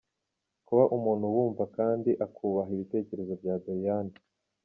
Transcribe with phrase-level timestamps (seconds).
[0.67, 4.15] Kuba umuntu wumva kandi akubaha ibitekerezo bya Doriane.